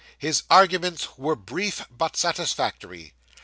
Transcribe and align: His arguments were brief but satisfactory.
His 0.17 0.41
arguments 0.49 1.15
were 1.15 1.35
brief 1.35 1.85
but 1.91 2.17
satisfactory. 2.17 3.13